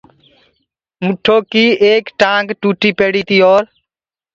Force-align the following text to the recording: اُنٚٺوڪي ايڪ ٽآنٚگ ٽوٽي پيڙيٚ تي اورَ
اُنٚٺوڪي 1.01 1.65
ايڪ 1.85 2.03
ٽآنٚگ 2.19 2.47
ٽوٽي 2.61 2.89
پيڙيٚ 2.97 3.27
تي 3.29 3.37
اورَ 3.45 3.63